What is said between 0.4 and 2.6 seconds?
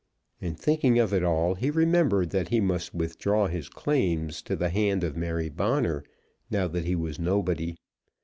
thinking of it all, he remembered that he